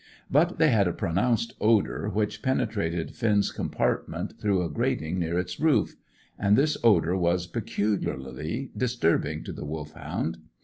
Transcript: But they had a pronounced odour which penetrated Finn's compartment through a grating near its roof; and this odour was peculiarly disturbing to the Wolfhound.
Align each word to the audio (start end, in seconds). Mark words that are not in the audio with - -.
But 0.31 0.57
they 0.57 0.69
had 0.69 0.87
a 0.87 0.93
pronounced 0.93 1.53
odour 1.61 2.09
which 2.09 2.41
penetrated 2.41 3.13
Finn's 3.15 3.51
compartment 3.51 4.33
through 4.41 4.63
a 4.63 4.67
grating 4.71 5.19
near 5.19 5.37
its 5.37 5.59
roof; 5.59 5.95
and 6.39 6.57
this 6.57 6.75
odour 6.83 7.15
was 7.15 7.45
peculiarly 7.45 8.71
disturbing 8.75 9.43
to 9.43 9.53
the 9.53 9.63
Wolfhound. 9.63 10.39